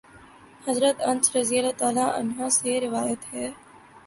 [0.67, 3.47] حضرت انس رضی اللہ عنہ سے روایت ہے